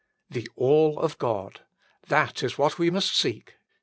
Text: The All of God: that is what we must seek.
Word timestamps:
The 0.31 0.47
All 0.55 0.97
of 0.97 1.19
God: 1.19 1.61
that 2.07 2.41
is 2.41 2.57
what 2.57 2.79
we 2.79 2.89
must 2.89 3.15
seek. 3.15 3.57